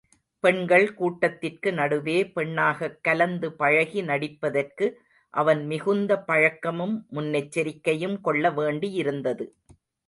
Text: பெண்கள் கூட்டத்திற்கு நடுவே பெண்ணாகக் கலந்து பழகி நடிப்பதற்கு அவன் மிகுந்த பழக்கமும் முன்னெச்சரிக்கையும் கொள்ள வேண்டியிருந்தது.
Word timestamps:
பெண்கள் 0.43 0.93
கூட்டத்திற்கு 0.93 1.73
நடுவே 1.73 2.27
பெண்ணாகக் 2.27 2.97
கலந்து 3.03 3.53
பழகி 3.53 4.01
நடிப்பதற்கு 4.01 4.87
அவன் 5.33 5.65
மிகுந்த 5.65 6.19
பழக்கமும் 6.23 7.07
முன்னெச்சரிக்கையும் 7.13 8.21
கொள்ள 8.21 8.49
வேண்டியிருந்தது. 8.51 9.45